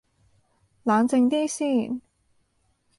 [0.81, 2.01] 冷靜啲先